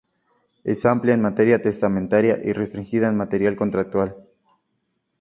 Es 0.63 0.87
amplia 0.87 1.13
en 1.13 1.21
materia 1.21 1.61
testamentaria 1.61 2.39
y 2.43 2.53
restringida 2.53 3.07
en 3.07 3.17
materia 3.17 3.55
contractual. 3.55 4.15